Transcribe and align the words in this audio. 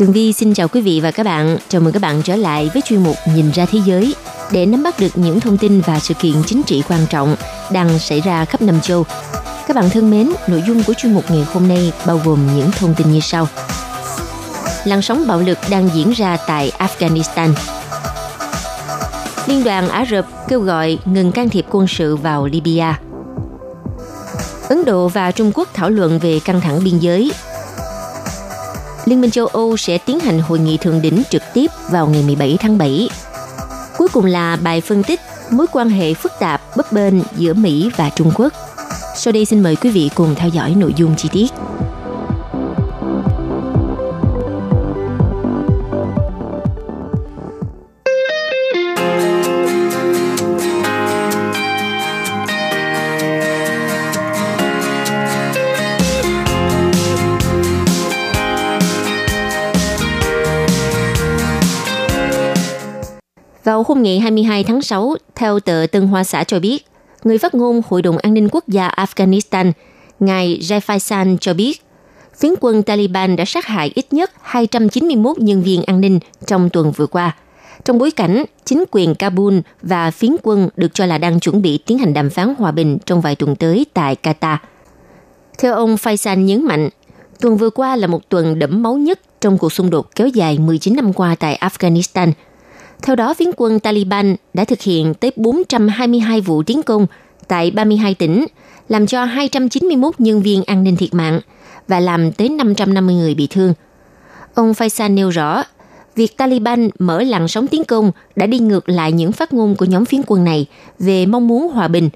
Tường 0.00 0.12
Vi 0.12 0.32
xin 0.32 0.54
chào 0.54 0.68
quý 0.68 0.80
vị 0.80 1.00
và 1.00 1.10
các 1.10 1.26
bạn. 1.26 1.58
Chào 1.68 1.80
mừng 1.80 1.92
các 1.92 2.02
bạn 2.02 2.22
trở 2.22 2.36
lại 2.36 2.70
với 2.74 2.82
chuyên 2.82 3.02
mục 3.02 3.16
Nhìn 3.34 3.50
ra 3.50 3.66
thế 3.66 3.78
giới 3.86 4.14
để 4.52 4.66
nắm 4.66 4.82
bắt 4.82 5.00
được 5.00 5.08
những 5.14 5.40
thông 5.40 5.58
tin 5.58 5.80
và 5.80 5.98
sự 5.98 6.14
kiện 6.14 6.34
chính 6.46 6.62
trị 6.62 6.82
quan 6.88 7.00
trọng 7.10 7.36
đang 7.72 7.98
xảy 7.98 8.20
ra 8.20 8.44
khắp 8.44 8.62
năm 8.62 8.80
châu. 8.80 9.04
Các 9.66 9.76
bạn 9.76 9.90
thân 9.90 10.10
mến, 10.10 10.30
nội 10.46 10.62
dung 10.66 10.82
của 10.82 10.94
chuyên 10.94 11.14
mục 11.14 11.24
ngày 11.30 11.46
hôm 11.52 11.68
nay 11.68 11.92
bao 12.06 12.20
gồm 12.24 12.38
những 12.56 12.70
thông 12.70 12.94
tin 12.94 13.12
như 13.12 13.20
sau. 13.20 13.48
Làn 14.84 15.02
sóng 15.02 15.26
bạo 15.26 15.40
lực 15.40 15.58
đang 15.70 15.90
diễn 15.94 16.10
ra 16.10 16.36
tại 16.46 16.72
Afghanistan. 16.78 17.52
Liên 19.46 19.64
đoàn 19.64 19.88
Ả 19.88 20.04
Rập 20.10 20.26
kêu 20.48 20.60
gọi 20.60 20.98
ngừng 21.04 21.32
can 21.32 21.48
thiệp 21.48 21.66
quân 21.70 21.86
sự 21.88 22.16
vào 22.16 22.46
Libya. 22.46 22.98
Ấn 24.68 24.84
Độ 24.84 25.08
và 25.08 25.30
Trung 25.30 25.52
Quốc 25.54 25.68
thảo 25.74 25.90
luận 25.90 26.18
về 26.18 26.40
căng 26.44 26.60
thẳng 26.60 26.84
biên 26.84 26.98
giới 26.98 27.32
Liên 29.04 29.20
minh 29.20 29.30
châu 29.30 29.46
Âu 29.46 29.76
sẽ 29.76 29.98
tiến 29.98 30.20
hành 30.20 30.40
hội 30.40 30.58
nghị 30.58 30.76
thượng 30.76 31.02
đỉnh 31.02 31.22
trực 31.30 31.42
tiếp 31.54 31.70
vào 31.90 32.06
ngày 32.06 32.22
17 32.26 32.56
tháng 32.60 32.78
7. 32.78 33.08
Cuối 33.98 34.08
cùng 34.12 34.24
là 34.24 34.56
bài 34.56 34.80
phân 34.80 35.02
tích 35.02 35.20
mối 35.50 35.66
quan 35.72 35.88
hệ 35.88 36.14
phức 36.14 36.32
tạp 36.40 36.76
bấp 36.76 36.92
bênh 36.92 37.14
giữa 37.36 37.54
Mỹ 37.54 37.90
và 37.96 38.10
Trung 38.10 38.32
Quốc. 38.34 38.52
Sau 39.16 39.32
đây 39.32 39.44
xin 39.44 39.62
mời 39.62 39.76
quý 39.76 39.90
vị 39.90 40.10
cùng 40.14 40.34
theo 40.34 40.48
dõi 40.48 40.74
nội 40.74 40.92
dung 40.96 41.14
chi 41.16 41.28
tiết. 41.32 41.46
Hôm 63.90 64.02
ngày 64.02 64.20
22 64.20 64.64
tháng 64.64 64.82
6, 64.82 65.14
theo 65.34 65.60
tờ 65.60 65.86
Tân 65.92 66.06
Hoa 66.06 66.24
Xã 66.24 66.44
cho 66.44 66.60
biết, 66.60 66.86
người 67.24 67.38
phát 67.38 67.54
ngôn 67.54 67.82
Hội 67.88 68.02
đồng 68.02 68.18
An 68.18 68.34
ninh 68.34 68.48
Quốc 68.52 68.68
gia 68.68 68.88
Afghanistan, 68.88 69.72
ngài 70.20 70.58
Jai 70.60 70.80
Faisal 70.80 71.36
cho 71.40 71.54
biết, 71.54 71.82
phiến 72.38 72.54
quân 72.60 72.82
Taliban 72.82 73.36
đã 73.36 73.44
sát 73.44 73.66
hại 73.66 73.92
ít 73.94 74.12
nhất 74.12 74.30
291 74.42 75.38
nhân 75.38 75.62
viên 75.62 75.82
an 75.82 76.00
ninh 76.00 76.18
trong 76.46 76.70
tuần 76.70 76.92
vừa 76.92 77.06
qua. 77.06 77.36
Trong 77.84 77.98
bối 77.98 78.10
cảnh, 78.10 78.44
chính 78.64 78.84
quyền 78.90 79.14
Kabul 79.14 79.58
và 79.82 80.10
phiến 80.10 80.36
quân 80.42 80.68
được 80.76 80.94
cho 80.94 81.06
là 81.06 81.18
đang 81.18 81.40
chuẩn 81.40 81.62
bị 81.62 81.78
tiến 81.78 81.98
hành 81.98 82.14
đàm 82.14 82.30
phán 82.30 82.54
hòa 82.58 82.70
bình 82.70 82.98
trong 83.06 83.20
vài 83.20 83.36
tuần 83.36 83.56
tới 83.56 83.86
tại 83.94 84.16
Qatar. 84.22 84.56
Theo 85.58 85.74
ông 85.74 85.94
Faisal 85.94 86.38
nhấn 86.38 86.64
mạnh, 86.64 86.88
tuần 87.40 87.56
vừa 87.56 87.70
qua 87.70 87.96
là 87.96 88.06
một 88.06 88.28
tuần 88.28 88.58
đẫm 88.58 88.82
máu 88.82 88.94
nhất 88.94 89.20
trong 89.40 89.58
cuộc 89.58 89.72
xung 89.72 89.90
đột 89.90 90.16
kéo 90.16 90.28
dài 90.28 90.58
19 90.58 90.96
năm 90.96 91.12
qua 91.12 91.34
tại 91.34 91.58
Afghanistan– 91.60 92.32
theo 93.02 93.16
đó, 93.16 93.34
phiến 93.34 93.50
quân 93.56 93.80
Taliban 93.80 94.36
đã 94.54 94.64
thực 94.64 94.80
hiện 94.80 95.14
tới 95.14 95.32
422 95.36 96.40
vụ 96.40 96.62
tiến 96.62 96.82
công 96.82 97.06
tại 97.48 97.70
32 97.70 98.14
tỉnh, 98.14 98.46
làm 98.88 99.06
cho 99.06 99.24
291 99.24 100.14
nhân 100.20 100.42
viên 100.42 100.64
an 100.64 100.84
ninh 100.84 100.96
thiệt 100.96 101.14
mạng 101.14 101.40
và 101.88 102.00
làm 102.00 102.32
tới 102.32 102.48
550 102.48 103.14
người 103.14 103.34
bị 103.34 103.46
thương. 103.46 103.74
Ông 104.54 104.72
Faisal 104.72 105.14
nêu 105.14 105.28
rõ, 105.28 105.62
việc 106.16 106.36
Taliban 106.36 106.90
mở 106.98 107.22
làn 107.22 107.48
sóng 107.48 107.66
tiến 107.66 107.84
công 107.84 108.12
đã 108.36 108.46
đi 108.46 108.58
ngược 108.58 108.88
lại 108.88 109.12
những 109.12 109.32
phát 109.32 109.52
ngôn 109.52 109.76
của 109.76 109.84
nhóm 109.84 110.04
phiến 110.04 110.20
quân 110.26 110.44
này 110.44 110.66
về 110.98 111.26
mong 111.26 111.48
muốn 111.48 111.68
hòa 111.68 111.88
bình. 111.88 112.10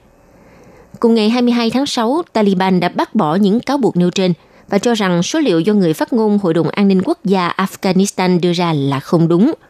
Cùng 1.00 1.14
ngày 1.14 1.30
22 1.30 1.70
tháng 1.70 1.86
6, 1.86 2.22
Taliban 2.32 2.80
đã 2.80 2.88
bác 2.88 3.14
bỏ 3.14 3.34
những 3.34 3.60
cáo 3.60 3.78
buộc 3.78 3.96
nêu 3.96 4.10
trên 4.10 4.32
và 4.68 4.78
cho 4.78 4.94
rằng 4.94 5.22
số 5.22 5.38
liệu 5.38 5.60
do 5.60 5.74
người 5.74 5.94
phát 5.94 6.12
ngôn 6.12 6.38
Hội 6.38 6.54
đồng 6.54 6.68
An 6.68 6.88
ninh 6.88 7.02
Quốc 7.04 7.18
gia 7.24 7.48
Afghanistan 7.56 8.40
đưa 8.40 8.52
ra 8.52 8.72
là 8.72 9.00
không 9.00 9.28
đúng– 9.28 9.52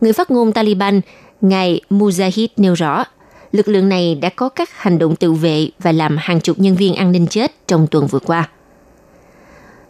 người 0.00 0.12
phát 0.12 0.30
ngôn 0.30 0.52
Taliban, 0.52 1.00
ngài 1.40 1.80
Mujahid 1.90 2.48
nêu 2.56 2.74
rõ, 2.74 3.04
lực 3.52 3.68
lượng 3.68 3.88
này 3.88 4.14
đã 4.14 4.28
có 4.28 4.48
các 4.48 4.70
hành 4.72 4.98
động 4.98 5.16
tự 5.16 5.32
vệ 5.32 5.68
và 5.78 5.92
làm 5.92 6.16
hàng 6.20 6.40
chục 6.40 6.58
nhân 6.58 6.76
viên 6.76 6.94
an 6.94 7.12
ninh 7.12 7.26
chết 7.26 7.68
trong 7.68 7.86
tuần 7.86 8.06
vừa 8.06 8.18
qua. 8.18 8.48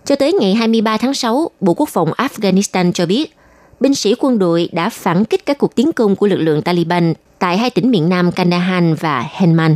Cho 0.04 0.16
tới 0.16 0.32
ngày 0.32 0.54
23 0.54 0.96
tháng 0.96 1.14
6, 1.14 1.50
Bộ 1.60 1.74
Quốc 1.74 1.88
phòng 1.88 2.12
Afghanistan 2.12 2.92
cho 2.92 3.06
biết, 3.06 3.36
binh 3.80 3.94
sĩ 3.94 4.14
quân 4.18 4.38
đội 4.38 4.68
đã 4.72 4.90
phản 4.90 5.24
kích 5.24 5.46
các 5.46 5.58
cuộc 5.58 5.74
tiến 5.74 5.92
công 5.92 6.16
của 6.16 6.26
lực 6.26 6.36
lượng 6.36 6.62
Taliban 6.62 7.14
tại 7.38 7.58
hai 7.58 7.70
tỉnh 7.70 7.90
miền 7.90 8.08
Nam 8.08 8.32
Kandahar 8.32 8.84
và 9.00 9.28
Helmand. 9.32 9.74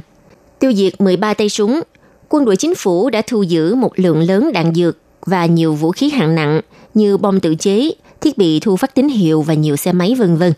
Tiêu 0.59 0.73
diệt 0.73 1.01
13 1.01 1.35
tay 1.35 1.49
súng, 1.49 1.81
quân 2.29 2.45
đội 2.45 2.57
chính 2.57 2.75
phủ 2.75 3.11
đã 3.11 3.23
thu 3.27 3.43
giữ 3.43 3.75
một 3.75 3.93
lượng 3.97 4.21
lớn 4.21 4.51
đạn 4.53 4.75
dược 4.75 4.97
và 5.27 5.47
nhiều 5.47 5.75
vũ 5.75 5.91
khí 5.93 6.11
hạng 6.11 6.35
nặng 6.35 6.61
như 6.95 7.17
bom 7.17 7.41
tự 7.41 7.55
chế, 7.55 7.91
thiết 8.21 8.39
bị 8.39 8.61
thu 8.61 8.77
phát 8.77 8.95
tín 8.95 9.09
hiệu 9.09 9.43
và 9.43 9.55
nhiều 9.55 9.77
xe 9.77 9.93
máy 9.93 10.15
vân 10.15 10.37
vân. 10.37 10.53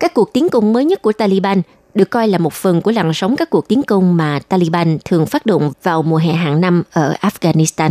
Các 0.00 0.14
cuộc 0.14 0.32
tiến 0.32 0.48
công 0.48 0.72
mới 0.72 0.84
nhất 0.84 1.02
của 1.02 1.12
Taliban 1.12 1.62
được 1.94 2.10
coi 2.10 2.28
là 2.28 2.38
một 2.38 2.52
phần 2.52 2.80
của 2.80 2.90
làn 2.90 3.12
sóng 3.14 3.36
các 3.36 3.50
cuộc 3.50 3.68
tiến 3.68 3.82
công 3.82 4.16
mà 4.16 4.40
Taliban 4.48 4.98
thường 5.04 5.26
phát 5.26 5.46
động 5.46 5.72
vào 5.82 6.02
mùa 6.02 6.16
hè 6.16 6.32
hàng 6.32 6.60
năm 6.60 6.82
ở 6.92 7.14
Afghanistan. 7.20 7.90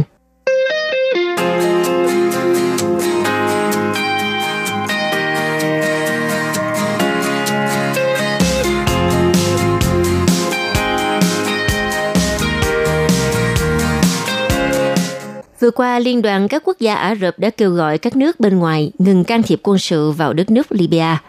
Vừa 15.60 15.72
qua, 15.72 16.00
Liên 16.00 16.22
đoàn 16.22 16.48
các 16.48 16.62
quốc 16.66 16.80
gia 16.80 16.96
Ả 16.96 17.16
Rập 17.16 17.40
đã 17.40 17.50
kêu 17.50 17.72
gọi 17.72 17.98
các 17.98 18.16
nước 18.16 18.40
bên 18.40 18.60
ngoài 18.60 18.92
ngừng 18.98 19.24
can 19.24 19.44
thiệp 19.44 19.60
quân 19.64 19.78
sự 19.78 20.12
vào 20.12 20.34
đất 20.34 20.52
nước 20.52 20.68
Libya. 20.70 21.22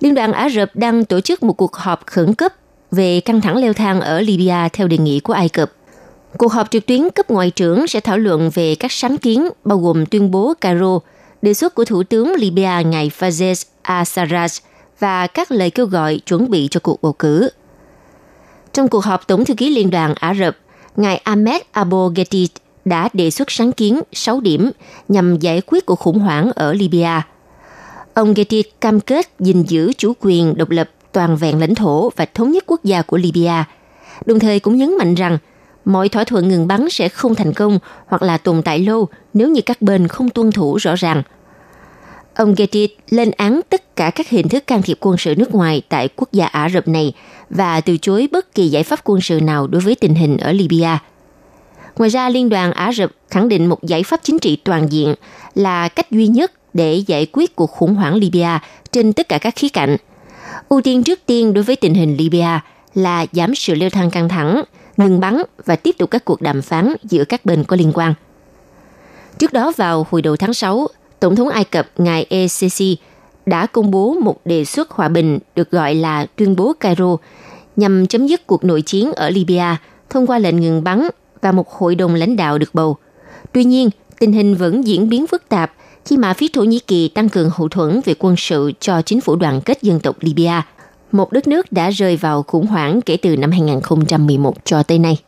Liên 0.00 0.14
đoàn 0.14 0.32
Ả 0.32 0.48
Rập 0.48 0.76
đang 0.76 1.04
tổ 1.04 1.20
chức 1.20 1.42
một 1.42 1.52
cuộc 1.52 1.76
họp 1.76 2.06
khẩn 2.06 2.34
cấp 2.34 2.52
về 2.90 3.20
căng 3.20 3.40
thẳng 3.40 3.56
leo 3.56 3.72
thang 3.72 4.00
ở 4.00 4.20
Libya 4.20 4.68
theo 4.68 4.88
đề 4.88 4.98
nghị 4.98 5.20
của 5.20 5.32
Ai 5.32 5.48
Cập. 5.48 5.72
Cuộc 6.38 6.52
họp 6.52 6.70
trực 6.70 6.86
tuyến 6.86 7.10
cấp 7.10 7.30
ngoại 7.30 7.50
trưởng 7.50 7.86
sẽ 7.86 8.00
thảo 8.00 8.18
luận 8.18 8.50
về 8.54 8.74
các 8.74 8.92
sáng 8.92 9.18
kiến 9.18 9.48
bao 9.64 9.78
gồm 9.78 10.06
tuyên 10.06 10.30
bố 10.30 10.54
Cairo, 10.60 10.98
đề 11.42 11.54
xuất 11.54 11.74
của 11.74 11.84
Thủ 11.84 12.02
tướng 12.02 12.34
Libya 12.34 12.80
ngài 12.80 13.10
Fazez 13.18 13.64
al-Sarraj 13.84 14.60
và 14.98 15.26
các 15.26 15.50
lời 15.50 15.70
kêu 15.70 15.86
gọi 15.86 16.20
chuẩn 16.26 16.50
bị 16.50 16.68
cho 16.70 16.80
cuộc 16.82 17.02
bầu 17.02 17.12
cử. 17.12 17.48
Trong 18.72 18.88
cuộc 18.88 19.04
họp 19.04 19.26
Tổng 19.26 19.44
thư 19.44 19.54
ký 19.54 19.70
Liên 19.70 19.90
đoàn 19.90 20.14
Ả 20.14 20.34
Rập, 20.34 20.56
ngài 20.96 21.16
Ahmed 21.16 21.62
Abo 21.72 22.08
Ghettit 22.08 22.50
đã 22.84 23.08
đề 23.12 23.30
xuất 23.30 23.50
sáng 23.50 23.72
kiến 23.72 24.00
6 24.12 24.40
điểm 24.40 24.70
nhằm 25.08 25.36
giải 25.36 25.62
quyết 25.66 25.86
cuộc 25.86 25.98
khủng 25.98 26.18
hoảng 26.18 26.50
ở 26.54 26.72
Libya. 26.72 27.22
Ông 28.14 28.34
Getty 28.34 28.62
cam 28.62 29.00
kết 29.00 29.28
gìn 29.38 29.62
giữ 29.62 29.92
chủ 29.98 30.12
quyền 30.20 30.54
độc 30.56 30.70
lập 30.70 30.90
toàn 31.12 31.36
vẹn 31.36 31.60
lãnh 31.60 31.74
thổ 31.74 32.10
và 32.16 32.26
thống 32.34 32.52
nhất 32.52 32.64
quốc 32.66 32.84
gia 32.84 33.02
của 33.02 33.16
Libya, 33.16 33.64
đồng 34.26 34.38
thời 34.38 34.60
cũng 34.60 34.76
nhấn 34.76 34.98
mạnh 34.98 35.14
rằng 35.14 35.38
mọi 35.84 36.08
thỏa 36.08 36.24
thuận 36.24 36.48
ngừng 36.48 36.66
bắn 36.66 36.90
sẽ 36.90 37.08
không 37.08 37.34
thành 37.34 37.52
công 37.52 37.78
hoặc 38.06 38.22
là 38.22 38.38
tồn 38.38 38.62
tại 38.62 38.78
lâu 38.78 39.08
nếu 39.34 39.48
như 39.48 39.60
các 39.60 39.82
bên 39.82 40.08
không 40.08 40.30
tuân 40.30 40.52
thủ 40.52 40.76
rõ 40.76 40.94
ràng. 40.94 41.22
Ông 42.34 42.54
Getty 42.54 42.88
lên 43.10 43.30
án 43.30 43.60
tất 43.68 43.96
cả 43.96 44.10
các 44.10 44.28
hình 44.28 44.48
thức 44.48 44.66
can 44.66 44.82
thiệp 44.82 44.96
quân 45.00 45.16
sự 45.18 45.34
nước 45.34 45.54
ngoài 45.54 45.82
tại 45.88 46.08
quốc 46.16 46.32
gia 46.32 46.46
Ả 46.46 46.68
Rập 46.68 46.88
này 46.88 47.12
và 47.50 47.80
từ 47.80 47.96
chối 47.96 48.28
bất 48.32 48.54
kỳ 48.54 48.68
giải 48.68 48.82
pháp 48.82 49.00
quân 49.04 49.20
sự 49.20 49.40
nào 49.40 49.66
đối 49.66 49.80
với 49.80 49.94
tình 49.94 50.14
hình 50.14 50.36
ở 50.36 50.52
Libya– 50.52 50.98
Ngoài 51.96 52.10
ra, 52.10 52.28
Liên 52.28 52.48
đoàn 52.48 52.72
Ả 52.72 52.92
Rập 52.92 53.10
khẳng 53.30 53.48
định 53.48 53.66
một 53.66 53.82
giải 53.82 54.02
pháp 54.02 54.20
chính 54.22 54.38
trị 54.38 54.56
toàn 54.56 54.92
diện 54.92 55.14
là 55.54 55.88
cách 55.88 56.10
duy 56.10 56.26
nhất 56.26 56.52
để 56.74 56.94
giải 56.94 57.26
quyết 57.32 57.56
cuộc 57.56 57.70
khủng 57.70 57.94
hoảng 57.94 58.14
Libya 58.14 58.60
trên 58.92 59.12
tất 59.12 59.28
cả 59.28 59.38
các 59.38 59.56
khía 59.56 59.68
cạnh. 59.68 59.96
Ưu 60.68 60.80
tiên 60.80 61.02
trước 61.02 61.20
tiên 61.26 61.54
đối 61.54 61.64
với 61.64 61.76
tình 61.76 61.94
hình 61.94 62.16
Libya 62.16 62.60
là 62.94 63.26
giảm 63.32 63.54
sự 63.54 63.74
leo 63.74 63.90
thang 63.90 64.10
căng 64.10 64.28
thẳng, 64.28 64.62
ngừng 64.96 65.20
bắn 65.20 65.42
và 65.64 65.76
tiếp 65.76 65.94
tục 65.98 66.10
các 66.10 66.24
cuộc 66.24 66.42
đàm 66.42 66.62
phán 66.62 66.94
giữa 67.04 67.24
các 67.24 67.44
bên 67.44 67.64
có 67.64 67.76
liên 67.76 67.92
quan. 67.94 68.14
Trước 69.38 69.52
đó 69.52 69.72
vào 69.76 70.06
hồi 70.10 70.22
đầu 70.22 70.36
tháng 70.36 70.54
6, 70.54 70.88
Tổng 71.20 71.36
thống 71.36 71.48
Ai 71.48 71.64
Cập 71.64 71.86
ngài 71.98 72.26
ECC 72.28 72.98
đã 73.46 73.66
công 73.66 73.90
bố 73.90 74.14
một 74.14 74.36
đề 74.44 74.64
xuất 74.64 74.90
hòa 74.90 75.08
bình 75.08 75.38
được 75.54 75.70
gọi 75.70 75.94
là 75.94 76.26
tuyên 76.36 76.56
bố 76.56 76.72
Cairo 76.80 77.16
nhằm 77.76 78.06
chấm 78.06 78.26
dứt 78.26 78.46
cuộc 78.46 78.64
nội 78.64 78.82
chiến 78.82 79.12
ở 79.12 79.30
Libya 79.30 79.76
thông 80.10 80.26
qua 80.26 80.38
lệnh 80.38 80.60
ngừng 80.60 80.84
bắn 80.84 81.08
và 81.42 81.52
một 81.52 81.70
hội 81.70 81.94
đồng 81.94 82.14
lãnh 82.14 82.36
đạo 82.36 82.58
được 82.58 82.74
bầu. 82.74 82.96
Tuy 83.52 83.64
nhiên, 83.64 83.90
tình 84.18 84.32
hình 84.32 84.54
vẫn 84.54 84.86
diễn 84.86 85.08
biến 85.08 85.26
phức 85.26 85.48
tạp 85.48 85.72
khi 86.04 86.16
mà 86.16 86.34
phía 86.34 86.46
Thổ 86.52 86.62
Nhĩ 86.62 86.78
Kỳ 86.78 87.08
tăng 87.08 87.28
cường 87.28 87.50
hậu 87.54 87.68
thuẫn 87.68 88.00
về 88.04 88.14
quân 88.18 88.34
sự 88.38 88.72
cho 88.80 89.02
chính 89.02 89.20
phủ 89.20 89.36
đoàn 89.36 89.60
kết 89.60 89.82
dân 89.82 90.00
tộc 90.00 90.16
Libya, 90.20 90.66
một 91.12 91.32
đất 91.32 91.48
nước 91.48 91.72
đã 91.72 91.90
rơi 91.90 92.16
vào 92.16 92.42
khủng 92.42 92.66
hoảng 92.66 93.00
kể 93.02 93.16
từ 93.16 93.36
năm 93.36 93.50
2011 93.50 94.64
cho 94.64 94.82
tới 94.82 94.98
nay. 94.98 95.18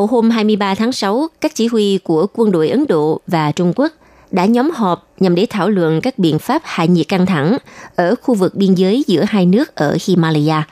Vào 0.00 0.06
hôm 0.06 0.30
23 0.30 0.74
tháng 0.74 0.92
6, 0.92 1.28
các 1.40 1.54
chỉ 1.54 1.66
huy 1.66 1.98
của 2.04 2.26
quân 2.34 2.52
đội 2.52 2.68
Ấn 2.68 2.86
Độ 2.88 3.20
và 3.26 3.52
Trung 3.52 3.72
Quốc 3.76 3.92
đã 4.30 4.44
nhóm 4.44 4.70
họp 4.70 5.08
nhằm 5.20 5.34
để 5.34 5.46
thảo 5.50 5.68
luận 5.70 6.00
các 6.00 6.18
biện 6.18 6.38
pháp 6.38 6.62
hạ 6.64 6.84
nhiệt 6.84 7.08
căng 7.08 7.26
thẳng 7.26 7.58
ở 7.96 8.14
khu 8.22 8.34
vực 8.34 8.54
biên 8.54 8.74
giới 8.74 9.04
giữa 9.06 9.24
hai 9.28 9.46
nước 9.46 9.74
ở 9.74 9.96
Himalaya. 10.06 10.66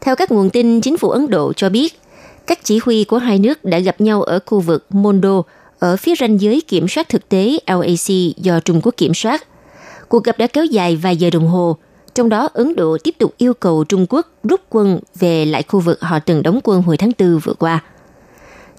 Theo 0.00 0.16
các 0.16 0.32
nguồn 0.32 0.50
tin, 0.50 0.80
chính 0.80 0.96
phủ 0.96 1.10
Ấn 1.10 1.30
Độ 1.30 1.52
cho 1.52 1.68
biết, 1.68 2.00
các 2.46 2.64
chỉ 2.64 2.80
huy 2.84 3.04
của 3.04 3.18
hai 3.18 3.38
nước 3.38 3.64
đã 3.64 3.78
gặp 3.78 4.00
nhau 4.00 4.22
ở 4.22 4.38
khu 4.46 4.60
vực 4.60 4.86
Mondo, 4.90 5.42
ở 5.78 5.96
phía 5.96 6.14
ranh 6.14 6.40
giới 6.40 6.60
kiểm 6.60 6.88
soát 6.88 7.08
thực 7.08 7.28
tế 7.28 7.58
LAC 7.66 8.36
do 8.36 8.60
Trung 8.60 8.80
Quốc 8.82 8.94
kiểm 8.96 9.14
soát. 9.14 9.46
Cuộc 10.08 10.24
gặp 10.24 10.38
đã 10.38 10.46
kéo 10.46 10.64
dài 10.64 10.96
vài 10.96 11.16
giờ 11.16 11.30
đồng 11.30 11.48
hồ, 11.48 11.76
trong 12.14 12.28
đó 12.28 12.48
Ấn 12.52 12.76
Độ 12.76 12.98
tiếp 13.04 13.14
tục 13.18 13.34
yêu 13.38 13.54
cầu 13.54 13.84
Trung 13.84 14.06
Quốc 14.08 14.26
rút 14.44 14.60
quân 14.70 15.00
về 15.18 15.44
lại 15.44 15.62
khu 15.62 15.80
vực 15.80 16.00
họ 16.00 16.18
từng 16.18 16.42
đóng 16.42 16.60
quân 16.64 16.82
hồi 16.82 16.96
tháng 16.96 17.12
4 17.18 17.38
vừa 17.38 17.54
qua– 17.54 17.80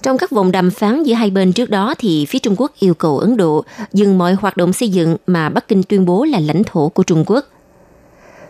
trong 0.02 0.18
các 0.18 0.32
vòng 0.32 0.52
đàm 0.52 0.72
phán 0.72 1.04
giữa 1.04 1.14
hai 1.14 1.30
bên 1.30 1.54
trước 1.54 1.70
đó 1.70 1.94
thì 1.98 2.26
phía 2.26 2.40
Trung 2.40 2.56
Quốc 2.58 2.72
yêu 2.80 2.94
cầu 2.94 3.20
Ấn 3.20 3.38
Độ 3.38 3.64
dừng 3.94 4.18
mọi 4.18 4.34
hoạt 4.34 4.58
động 4.58 4.74
xây 4.74 4.90
dựng 4.90 5.18
mà 5.28 5.50
Bắc 5.50 5.68
Kinh 5.68 5.84
tuyên 5.84 6.06
bố 6.06 6.24
là 6.24 6.40
lãnh 6.40 6.64
thổ 6.64 6.90
của 6.90 7.04
Trung 7.04 7.24
Quốc. 7.28 7.46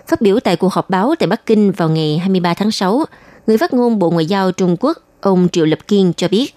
Phát 0.08 0.22
biểu 0.22 0.40
tại 0.40 0.56
cuộc 0.56 0.74
họp 0.74 0.90
báo 0.90 1.16
tại 1.20 1.28
Bắc 1.28 1.46
Kinh 1.46 1.72
vào 1.72 1.90
ngày 1.90 2.18
23 2.18 2.54
tháng 2.54 2.72
6, 2.72 3.06
người 3.48 3.58
phát 3.58 3.74
ngôn 3.74 4.00
Bộ 4.00 4.10
Ngoại 4.10 4.26
giao 4.26 4.52
Trung 4.52 4.78
Quốc 4.80 4.98
ông 5.22 5.48
Triệu 5.52 5.66
Lập 5.66 5.80
Kiên 5.88 6.14
cho 6.18 6.28
biết 6.28 6.56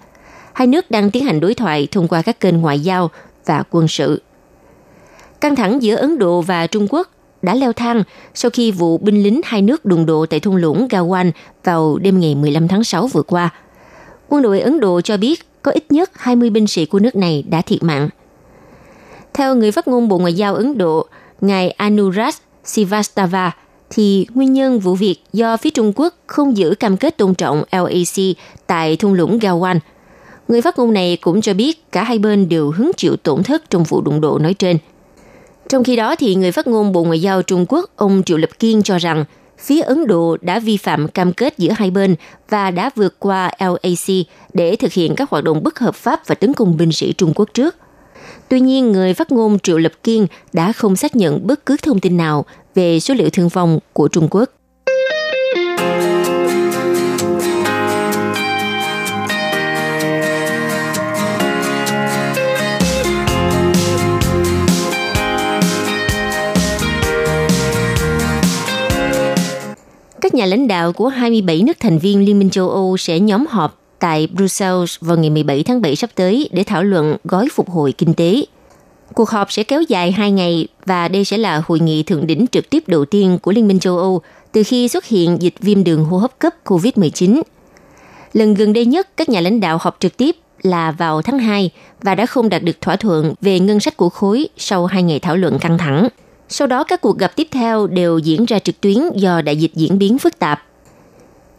hai 0.52 0.66
nước 0.66 0.90
đang 0.90 1.10
tiến 1.10 1.24
hành 1.24 1.40
đối 1.40 1.54
thoại 1.54 1.88
thông 1.90 2.08
qua 2.08 2.22
các 2.22 2.40
kênh 2.40 2.60
ngoại 2.60 2.80
giao 2.80 3.10
và 3.46 3.62
quân 3.70 3.88
sự. 3.88 4.22
Căng 5.40 5.56
thẳng 5.56 5.82
giữa 5.82 5.96
Ấn 5.96 6.18
Độ 6.18 6.40
và 6.40 6.66
Trung 6.66 6.86
Quốc 6.90 7.08
đã 7.42 7.54
leo 7.54 7.72
thang 7.72 8.02
sau 8.34 8.50
khi 8.50 8.70
vụ 8.70 8.98
binh 8.98 9.22
lính 9.22 9.40
hai 9.44 9.62
nước 9.62 9.84
đụng 9.84 10.06
độ 10.06 10.26
tại 10.26 10.40
thung 10.40 10.56
lũng 10.56 10.88
Gawan 10.90 11.30
vào 11.64 11.98
đêm 11.98 12.20
ngày 12.20 12.34
15 12.34 12.68
tháng 12.68 12.84
6 12.84 13.06
vừa 13.06 13.22
qua– 13.22 13.50
quân 14.32 14.42
đội 14.42 14.60
Ấn 14.60 14.80
Độ 14.80 15.00
cho 15.00 15.16
biết 15.16 15.62
có 15.62 15.72
ít 15.72 15.84
nhất 15.92 16.10
20 16.14 16.50
binh 16.50 16.66
sĩ 16.66 16.86
của 16.86 16.98
nước 16.98 17.16
này 17.16 17.44
đã 17.48 17.62
thiệt 17.62 17.82
mạng. 17.82 18.08
Theo 19.34 19.54
người 19.54 19.72
phát 19.72 19.88
ngôn 19.88 20.08
Bộ 20.08 20.18
Ngoại 20.18 20.34
giao 20.34 20.54
Ấn 20.54 20.78
Độ, 20.78 21.06
ngài 21.40 21.70
Anurag 21.70 22.34
Sivastava, 22.64 23.56
thì 23.90 24.26
nguyên 24.34 24.52
nhân 24.52 24.78
vụ 24.78 24.94
việc 24.94 25.16
do 25.32 25.56
phía 25.56 25.70
Trung 25.70 25.92
Quốc 25.96 26.14
không 26.26 26.56
giữ 26.56 26.74
cam 26.74 26.96
kết 26.96 27.16
tôn 27.16 27.34
trọng 27.34 27.64
LAC 27.72 28.36
tại 28.66 28.96
thung 28.96 29.14
lũng 29.14 29.38
Gawan. 29.38 29.78
Người 30.48 30.62
phát 30.62 30.78
ngôn 30.78 30.92
này 30.92 31.18
cũng 31.20 31.40
cho 31.40 31.54
biết 31.54 31.92
cả 31.92 32.04
hai 32.04 32.18
bên 32.18 32.48
đều 32.48 32.70
hứng 32.70 32.90
chịu 32.96 33.16
tổn 33.16 33.42
thất 33.42 33.70
trong 33.70 33.84
vụ 33.84 34.00
đụng 34.00 34.20
độ 34.20 34.38
nói 34.38 34.54
trên. 34.54 34.78
Trong 35.68 35.84
khi 35.84 35.96
đó, 35.96 36.16
thì 36.16 36.34
người 36.34 36.52
phát 36.52 36.66
ngôn 36.66 36.92
Bộ 36.92 37.04
Ngoại 37.04 37.22
giao 37.22 37.42
Trung 37.42 37.66
Quốc 37.68 37.90
ông 37.96 38.22
Triệu 38.22 38.36
Lập 38.36 38.50
Kiên 38.58 38.82
cho 38.82 38.98
rằng– 38.98 39.24
phía 39.62 39.80
Ấn 39.80 40.06
Độ 40.06 40.36
đã 40.40 40.58
vi 40.58 40.76
phạm 40.76 41.08
cam 41.08 41.32
kết 41.32 41.58
giữa 41.58 41.72
hai 41.76 41.90
bên 41.90 42.14
và 42.48 42.70
đã 42.70 42.90
vượt 42.96 43.16
qua 43.18 43.50
LAC 43.58 44.26
để 44.54 44.76
thực 44.76 44.92
hiện 44.92 45.14
các 45.16 45.30
hoạt 45.30 45.44
động 45.44 45.62
bất 45.62 45.78
hợp 45.78 45.94
pháp 45.94 46.26
và 46.26 46.34
tấn 46.34 46.54
công 46.54 46.76
binh 46.76 46.92
sĩ 46.92 47.12
Trung 47.12 47.32
Quốc 47.34 47.48
trước. 47.54 47.76
Tuy 48.48 48.60
nhiên, 48.60 48.92
người 48.92 49.14
phát 49.14 49.32
ngôn 49.32 49.58
Triệu 49.58 49.78
Lập 49.78 49.92
Kiên 50.02 50.26
đã 50.52 50.72
không 50.72 50.96
xác 50.96 51.16
nhận 51.16 51.46
bất 51.46 51.66
cứ 51.66 51.76
thông 51.82 52.00
tin 52.00 52.16
nào 52.16 52.44
về 52.74 53.00
số 53.00 53.14
liệu 53.14 53.30
thương 53.30 53.48
vong 53.48 53.78
của 53.92 54.08
Trung 54.08 54.28
Quốc. 54.30 54.50
Các 70.32 70.38
nhà 70.38 70.46
lãnh 70.46 70.68
đạo 70.68 70.92
của 70.92 71.08
27 71.08 71.62
nước 71.62 71.76
thành 71.80 71.98
viên 71.98 72.24
Liên 72.24 72.38
minh 72.38 72.50
châu 72.50 72.70
Âu 72.70 72.96
sẽ 72.96 73.20
nhóm 73.20 73.46
họp 73.46 73.80
tại 73.98 74.28
Brussels 74.34 74.96
vào 75.00 75.16
ngày 75.16 75.30
17 75.30 75.62
tháng 75.62 75.82
7 75.82 75.96
sắp 75.96 76.10
tới 76.14 76.48
để 76.52 76.64
thảo 76.64 76.82
luận 76.82 77.16
gói 77.24 77.48
phục 77.52 77.70
hồi 77.70 77.92
kinh 77.92 78.14
tế. 78.14 78.44
Cuộc 79.14 79.28
họp 79.28 79.52
sẽ 79.52 79.62
kéo 79.62 79.82
dài 79.82 80.12
2 80.12 80.30
ngày 80.30 80.68
và 80.86 81.08
đây 81.08 81.24
sẽ 81.24 81.38
là 81.38 81.62
hội 81.66 81.80
nghị 81.80 82.02
thượng 82.02 82.26
đỉnh 82.26 82.46
trực 82.52 82.70
tiếp 82.70 82.84
đầu 82.86 83.04
tiên 83.04 83.38
của 83.42 83.52
Liên 83.52 83.68
minh 83.68 83.80
châu 83.80 83.98
Âu 83.98 84.22
từ 84.52 84.62
khi 84.62 84.88
xuất 84.88 85.04
hiện 85.04 85.42
dịch 85.42 85.54
viêm 85.60 85.84
đường 85.84 86.04
hô 86.04 86.18
hấp 86.18 86.38
cấp 86.38 86.54
COVID-19. 86.64 87.42
Lần 88.32 88.54
gần 88.54 88.72
đây 88.72 88.86
nhất, 88.86 89.16
các 89.16 89.28
nhà 89.28 89.40
lãnh 89.40 89.60
đạo 89.60 89.78
họp 89.80 89.96
trực 90.00 90.16
tiếp 90.16 90.36
là 90.62 90.90
vào 90.90 91.22
tháng 91.22 91.38
2 91.38 91.70
và 92.02 92.14
đã 92.14 92.26
không 92.26 92.48
đạt 92.48 92.62
được 92.62 92.80
thỏa 92.80 92.96
thuận 92.96 93.34
về 93.40 93.60
ngân 93.60 93.80
sách 93.80 93.96
của 93.96 94.08
khối 94.08 94.48
sau 94.56 94.86
hai 94.86 95.02
ngày 95.02 95.18
thảo 95.18 95.36
luận 95.36 95.58
căng 95.58 95.78
thẳng. 95.78 96.08
Sau 96.52 96.66
đó 96.66 96.84
các 96.84 97.00
cuộc 97.00 97.18
gặp 97.18 97.36
tiếp 97.36 97.48
theo 97.50 97.86
đều 97.86 98.18
diễn 98.18 98.44
ra 98.44 98.58
trực 98.58 98.80
tuyến 98.80 98.98
do 99.14 99.42
đại 99.42 99.56
dịch 99.56 99.74
diễn 99.74 99.98
biến 99.98 100.18
phức 100.18 100.38
tạp. 100.38 100.62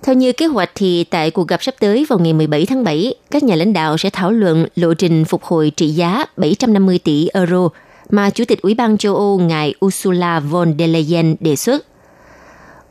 Theo 0.04 0.16
như 0.16 0.32
kế 0.32 0.46
hoạch 0.46 0.72
thì 0.76 1.04
tại 1.04 1.32
cuộc 1.32 1.48
gặp 1.48 1.64
sắp 1.64 1.76
tới 1.80 2.06
vào 2.10 2.20
ngày 2.20 2.34
17 2.34 2.66
tháng 2.66 2.84
7, 2.84 3.16
các 3.32 3.44
nhà 3.44 3.56
lãnh 3.56 3.74
đạo 3.74 3.98
sẽ 3.98 4.10
thảo 4.10 4.32
luận 4.32 4.66
lộ 4.76 4.94
trình 4.94 5.26
phục 5.26 5.44
hồi 5.44 5.72
trị 5.76 5.88
giá 5.88 6.26
750 6.38 7.00
tỷ 7.00 7.28
euro 7.34 7.70
mà 8.10 8.30
Chủ 8.30 8.46
tịch 8.46 8.62
Ủy 8.62 8.74
ban 8.74 8.98
châu 8.98 9.16
Âu 9.16 9.40
ngài 9.40 9.74
Ursula 9.86 10.40
von 10.40 10.76
der 10.80 10.90
Leyen 10.90 11.36
đề 11.40 11.56
xuất. 11.56 11.86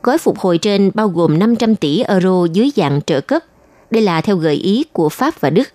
Gói 0.03 0.17
phục 0.17 0.39
hồi 0.39 0.57
trên 0.57 0.91
bao 0.93 1.09
gồm 1.09 1.39
500 1.39 1.75
tỷ 1.75 2.03
euro 2.03 2.45
dưới 2.53 2.69
dạng 2.75 3.01
trợ 3.05 3.21
cấp. 3.21 3.43
Đây 3.91 4.01
là 4.01 4.21
theo 4.21 4.35
gợi 4.35 4.55
ý 4.55 4.85
của 4.93 5.09
Pháp 5.09 5.41
và 5.41 5.49
Đức. 5.49 5.67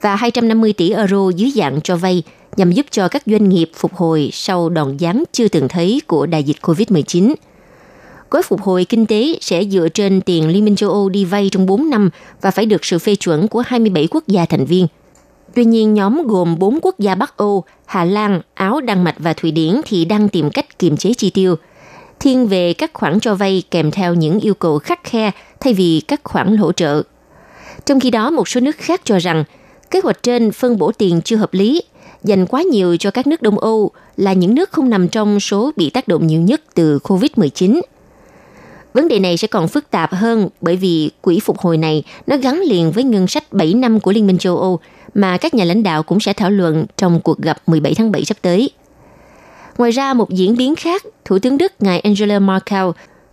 Và 0.00 0.16
250 0.16 0.72
tỷ 0.72 0.90
euro 0.90 1.30
dưới 1.36 1.50
dạng 1.50 1.80
cho 1.80 1.96
vay– 1.96 2.22
nhằm 2.56 2.72
giúp 2.72 2.86
cho 2.90 3.08
các 3.08 3.22
doanh 3.26 3.48
nghiệp 3.48 3.70
phục 3.74 3.94
hồi 3.94 4.30
sau 4.32 4.68
đòn 4.68 4.98
giáng 4.98 5.24
chưa 5.32 5.48
từng 5.48 5.68
thấy 5.68 6.00
của 6.06 6.26
đại 6.26 6.42
dịch 6.42 6.56
COVID-19. 6.62 7.34
Gói 8.30 8.42
phục 8.42 8.62
hồi 8.62 8.84
kinh 8.84 9.06
tế 9.06 9.38
sẽ 9.40 9.64
dựa 9.64 9.88
trên 9.88 10.20
tiền 10.20 10.48
Liên 10.48 10.64
minh 10.64 10.76
châu 10.76 10.90
Âu 10.90 11.08
đi 11.08 11.24
vay 11.24 11.48
trong 11.52 11.66
4 11.66 11.90
năm 11.90 12.10
và 12.40 12.50
phải 12.50 12.66
được 12.66 12.84
sự 12.84 12.98
phê 12.98 13.14
chuẩn 13.14 13.48
của 13.48 13.62
27 13.66 14.08
quốc 14.10 14.24
gia 14.26 14.44
thành 14.44 14.64
viên. 14.64 14.86
Tuy 15.54 15.64
nhiên, 15.64 15.94
nhóm 15.94 16.22
gồm 16.26 16.58
4 16.58 16.78
quốc 16.82 16.98
gia 16.98 17.14
Bắc 17.14 17.36
Âu, 17.36 17.64
Hà 17.86 18.04
Lan, 18.04 18.40
Áo, 18.54 18.80
Đan 18.80 19.04
Mạch 19.04 19.16
và 19.18 19.32
Thụy 19.32 19.50
Điển 19.50 19.80
thì 19.84 20.04
đang 20.04 20.28
tìm 20.28 20.50
cách 20.50 20.78
kiềm 20.78 20.96
chế 20.96 21.14
chi 21.14 21.30
tiêu, 21.30 21.56
thiên 22.20 22.46
về 22.46 22.72
các 22.72 22.90
khoản 22.94 23.20
cho 23.20 23.34
vay 23.34 23.62
kèm 23.70 23.90
theo 23.90 24.14
những 24.14 24.40
yêu 24.40 24.54
cầu 24.54 24.78
khắc 24.78 25.04
khe 25.04 25.30
thay 25.60 25.74
vì 25.74 26.02
các 26.08 26.20
khoản 26.24 26.56
hỗ 26.56 26.72
trợ. 26.72 27.02
Trong 27.86 28.00
khi 28.00 28.10
đó, 28.10 28.30
một 28.30 28.48
số 28.48 28.60
nước 28.60 28.76
khác 28.76 29.00
cho 29.04 29.18
rằng 29.18 29.44
kế 29.90 30.00
hoạch 30.02 30.22
trên 30.22 30.52
phân 30.52 30.78
bổ 30.78 30.92
tiền 30.92 31.20
chưa 31.24 31.36
hợp 31.36 31.54
lý 31.54 31.82
dành 32.24 32.46
quá 32.46 32.62
nhiều 32.62 32.96
cho 32.96 33.10
các 33.10 33.26
nước 33.26 33.42
Đông 33.42 33.58
Âu 33.58 33.90
là 34.16 34.32
những 34.32 34.54
nước 34.54 34.70
không 34.70 34.90
nằm 34.90 35.08
trong 35.08 35.40
số 35.40 35.70
bị 35.76 35.90
tác 35.90 36.08
động 36.08 36.26
nhiều 36.26 36.40
nhất 36.40 36.62
từ 36.74 36.98
COVID-19. 36.98 37.80
Vấn 38.94 39.08
đề 39.08 39.18
này 39.18 39.36
sẽ 39.36 39.48
còn 39.48 39.68
phức 39.68 39.90
tạp 39.90 40.14
hơn 40.14 40.48
bởi 40.60 40.76
vì 40.76 41.10
quỹ 41.20 41.40
phục 41.40 41.58
hồi 41.58 41.76
này 41.76 42.02
nó 42.26 42.36
gắn 42.36 42.60
liền 42.60 42.92
với 42.92 43.04
ngân 43.04 43.26
sách 43.26 43.52
7 43.52 43.74
năm 43.74 44.00
của 44.00 44.12
Liên 44.12 44.26
minh 44.26 44.38
châu 44.38 44.58
Âu 44.58 44.80
mà 45.14 45.38
các 45.38 45.54
nhà 45.54 45.64
lãnh 45.64 45.82
đạo 45.82 46.02
cũng 46.02 46.20
sẽ 46.20 46.32
thảo 46.32 46.50
luận 46.50 46.86
trong 46.96 47.20
cuộc 47.20 47.38
gặp 47.38 47.56
17 47.66 47.94
tháng 47.94 48.12
7 48.12 48.24
sắp 48.24 48.36
tới. 48.42 48.70
Ngoài 49.78 49.90
ra, 49.90 50.14
một 50.14 50.30
diễn 50.30 50.56
biến 50.56 50.74
khác, 50.76 51.02
Thủ 51.24 51.38
tướng 51.38 51.58
Đức 51.58 51.72
ngài 51.80 52.00
Angela 52.00 52.38
Merkel, 52.38 52.84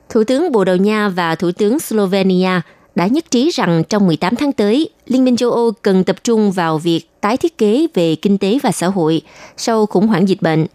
Thủ 0.09 0.23
tướng 0.23 0.51
Bồ 0.51 0.63
Đào 0.63 0.77
Nha 0.77 1.09
và 1.09 1.35
Thủ 1.35 1.51
tướng 1.51 1.79
Slovenia 1.79 2.61
đã 2.97 3.07
nhất 3.07 3.31
trí 3.31 3.49
rằng 3.49 3.83
trong 3.89 4.07
18 4.07 4.35
tháng 4.35 4.51
tới, 4.51 4.89
Liên 5.07 5.25
minh 5.25 5.37
châu 5.37 5.51
Âu 5.51 5.71
cần 5.81 6.03
tập 6.03 6.15
trung 6.23 6.51
vào 6.51 6.77
việc 6.77 7.09
tái 7.21 7.37
thiết 7.37 7.57
kế 7.57 7.87
về 7.93 8.15
kinh 8.15 8.37
tế 8.37 8.59
và 8.63 8.71
xã 8.71 8.87
hội 8.87 9.21
sau 9.57 9.85
khủng 9.85 10.07
hoảng 10.07 10.29
dịch 10.29 10.41
bệnh. 10.41 10.65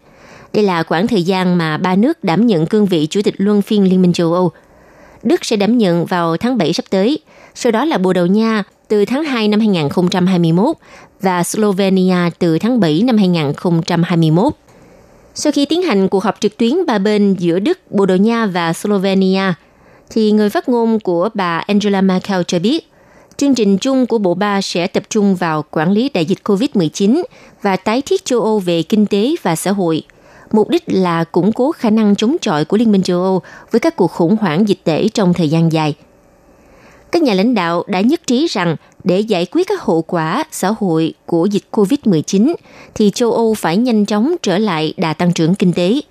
Đây 0.53 0.63
là 0.63 0.83
khoảng 0.83 1.07
thời 1.07 1.23
gian 1.23 1.57
mà 1.57 1.77
ba 1.77 1.95
nước 1.95 2.23
đảm 2.23 2.47
nhận 2.47 2.65
cương 2.65 2.85
vị 2.85 3.07
chủ 3.09 3.21
tịch 3.23 3.33
luân 3.37 3.61
phiên 3.61 3.89
Liên 3.89 4.01
minh 4.01 4.13
châu 4.13 4.33
Âu. 4.33 4.51
Đức 5.23 5.45
sẽ 5.45 5.55
đảm 5.55 5.77
nhận 5.77 6.05
vào 6.05 6.37
tháng 6.37 6.57
7 6.57 6.73
sắp 6.73 6.85
tới, 6.89 7.19
sau 7.55 7.71
đó 7.71 7.85
là 7.85 7.97
Bồ 7.97 8.13
Đào 8.13 8.27
Nha 8.27 8.63
từ 8.87 9.05
tháng 9.05 9.23
2 9.23 9.47
năm 9.47 9.59
2021 9.59 10.75
và 11.21 11.43
Slovenia 11.43 12.29
từ 12.39 12.59
tháng 12.59 12.79
7 12.79 13.01
năm 13.05 13.17
2021. 13.17 14.53
Sau 15.35 15.51
khi 15.51 15.65
tiến 15.65 15.81
hành 15.81 16.09
cuộc 16.09 16.23
họp 16.23 16.39
trực 16.39 16.57
tuyến 16.57 16.85
ba 16.87 16.97
bên 16.97 17.35
giữa 17.39 17.59
Đức, 17.59 17.79
Bồ 17.91 18.05
Đào 18.05 18.17
Nha 18.17 18.45
và 18.45 18.73
Slovenia, 18.73 19.53
thì 20.09 20.31
người 20.31 20.49
phát 20.49 20.69
ngôn 20.69 20.99
của 20.99 21.29
bà 21.33 21.57
Angela 21.67 22.01
Merkel 22.01 22.41
cho 22.47 22.59
biết, 22.59 22.89
chương 23.37 23.55
trình 23.55 23.77
chung 23.77 24.05
của 24.05 24.17
bộ 24.17 24.33
ba 24.33 24.61
sẽ 24.61 24.87
tập 24.87 25.03
trung 25.09 25.35
vào 25.35 25.63
quản 25.71 25.91
lý 25.91 26.09
đại 26.09 26.25
dịch 26.25 26.39
COVID-19 26.43 27.23
và 27.61 27.75
tái 27.75 28.01
thiết 28.01 28.25
châu 28.25 28.41
Âu 28.41 28.59
về 28.59 28.83
kinh 28.83 29.05
tế 29.05 29.35
và 29.43 29.55
xã 29.55 29.71
hội. 29.71 30.03
Mục 30.51 30.69
đích 30.69 30.83
là 30.87 31.23
củng 31.23 31.51
cố 31.51 31.71
khả 31.71 31.89
năng 31.89 32.15
chống 32.15 32.35
chọi 32.41 32.65
của 32.65 32.77
Liên 32.77 32.91
minh 32.91 33.03
châu 33.03 33.21
Âu 33.21 33.41
với 33.71 33.79
các 33.79 33.95
cuộc 33.95 34.11
khủng 34.11 34.35
hoảng 34.35 34.67
dịch 34.67 34.83
tễ 34.83 35.07
trong 35.09 35.33
thời 35.33 35.49
gian 35.49 35.71
dài. 35.71 35.95
Các 37.11 37.23
nhà 37.23 37.33
lãnh 37.33 37.53
đạo 37.53 37.83
đã 37.87 38.01
nhất 38.01 38.21
trí 38.27 38.47
rằng 38.47 38.75
để 39.03 39.19
giải 39.19 39.45
quyết 39.51 39.67
các 39.67 39.81
hậu 39.81 40.01
quả 40.01 40.43
xã 40.51 40.73
hội 40.79 41.13
của 41.25 41.45
dịch 41.45 41.63
COVID-19 41.71 42.53
thì 42.95 43.11
châu 43.15 43.31
Âu 43.31 43.53
phải 43.53 43.77
nhanh 43.77 44.05
chóng 44.05 44.35
trở 44.41 44.57
lại 44.57 44.93
đà 44.97 45.13
tăng 45.13 45.33
trưởng 45.33 45.55
kinh 45.55 45.73
tế. 45.73 46.01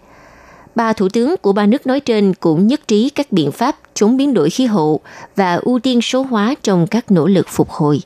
Ba 0.75 0.93
thủ 0.93 1.09
tướng 1.09 1.35
của 1.43 1.53
ba 1.53 1.67
nước 1.67 1.87
nói 1.87 2.01
trên 2.01 2.35
cũng 2.41 2.67
nhất 2.67 2.89
trí 2.89 3.11
các 3.11 3.33
biện 3.33 3.53
pháp 3.53 3.77
chống 3.95 4.17
biến 4.17 4.35
đổi 4.35 4.51
khí 4.51 4.67
hậu 4.67 5.01
và 5.37 5.55
ưu 5.55 5.79
tiên 5.79 6.03
số 6.03 6.23
hóa 6.23 6.55
trong 6.63 6.87
các 6.87 7.11
nỗ 7.11 7.27
lực 7.27 7.49
phục 7.49 7.71
hồi. 7.71 8.01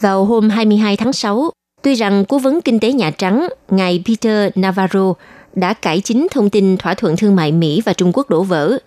Vào 0.00 0.24
hôm 0.24 0.50
22 0.50 0.96
tháng 0.96 1.12
6, 1.12 1.50
tuy 1.82 1.94
rằng 1.94 2.24
cố 2.24 2.38
vấn 2.38 2.60
kinh 2.60 2.80
tế 2.80 2.92
Nhà 2.92 3.10
Trắng, 3.10 3.48
ngài 3.70 4.02
Peter 4.06 4.52
Navarro 4.54 5.14
đã 5.54 5.74
cải 5.74 6.00
chính 6.00 6.26
thông 6.30 6.50
tin 6.50 6.76
thỏa 6.76 6.94
thuận 6.94 7.16
thương 7.16 7.36
mại 7.36 7.52
Mỹ 7.52 7.82
và 7.84 7.92
Trung 7.92 8.12
Quốc 8.14 8.30
đổ 8.30 8.42
vỡ, 8.42 8.78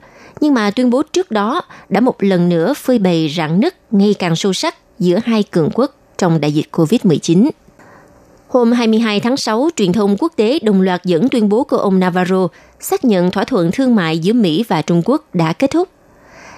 nhưng 0.42 0.54
mà 0.54 0.72
tuyên 0.72 0.90
bố 0.90 1.04
trước 1.04 1.32
đó 1.32 1.62
đã 1.90 2.00
một 2.00 2.24
lần 2.24 2.50
nữa 2.50 2.74
phơi 2.74 3.00
bày 3.00 3.34
rạn 3.38 3.60
nứt 3.60 3.76
ngày 3.92 4.16
càng 4.20 4.36
sâu 4.36 4.54
sắc 4.54 4.76
giữa 5.00 5.20
hai 5.26 5.44
cường 5.44 5.70
quốc 5.74 5.96
trong 6.18 6.42
đại 6.42 6.52
dịch 6.52 6.66
COVID-19. 6.72 7.50
Hôm 8.48 8.72
22 8.72 9.20
tháng 9.20 9.38
6, 9.38 9.70
truyền 9.76 9.94
thông 9.94 10.18
quốc 10.20 10.34
tế 10.36 10.60
đồng 10.60 10.82
loạt 10.82 11.06
dẫn 11.06 11.30
tuyên 11.30 11.50
bố 11.50 11.64
của 11.64 11.78
ông 11.78 12.00
Navarro 12.00 12.48
xác 12.80 13.06
nhận 13.06 13.32
thỏa 13.32 13.44
thuận 13.44 13.72
thương 13.72 13.96
mại 13.96 14.20
giữa 14.20 14.34
Mỹ 14.34 14.66
và 14.68 14.82
Trung 14.82 15.02
Quốc 15.06 15.36
đã 15.36 15.54
kết 15.54 15.72
thúc. 15.72 15.90